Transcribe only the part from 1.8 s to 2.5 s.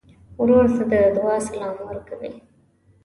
ورکوې.